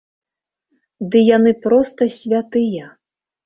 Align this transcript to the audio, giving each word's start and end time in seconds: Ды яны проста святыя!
Ды 1.11 1.21
яны 1.35 1.51
проста 1.67 2.11
святыя! 2.19 2.85